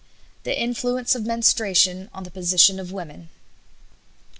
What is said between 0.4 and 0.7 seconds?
THE